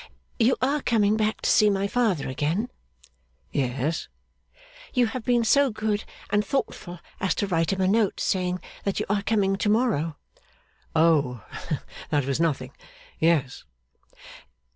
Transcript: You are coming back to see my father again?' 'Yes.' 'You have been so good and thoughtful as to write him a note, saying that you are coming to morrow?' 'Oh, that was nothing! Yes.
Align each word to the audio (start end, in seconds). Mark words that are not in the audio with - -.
You 0.39 0.57
are 0.63 0.81
coming 0.81 1.15
back 1.15 1.41
to 1.41 1.49
see 1.51 1.69
my 1.69 1.85
father 1.85 2.27
again?' 2.27 2.71
'Yes.' 3.51 4.07
'You 4.95 5.05
have 5.05 5.23
been 5.23 5.43
so 5.43 5.69
good 5.69 6.05
and 6.31 6.43
thoughtful 6.43 6.97
as 7.19 7.35
to 7.35 7.45
write 7.45 7.71
him 7.71 7.81
a 7.81 7.87
note, 7.87 8.19
saying 8.19 8.61
that 8.83 8.99
you 8.99 9.05
are 9.11 9.21
coming 9.21 9.57
to 9.57 9.69
morrow?' 9.69 10.17
'Oh, 10.95 11.45
that 12.09 12.25
was 12.25 12.39
nothing! 12.39 12.71
Yes. 13.19 13.63